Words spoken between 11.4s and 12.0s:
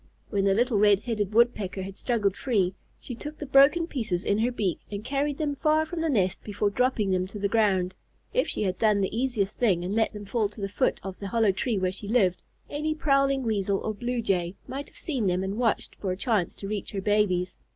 tree where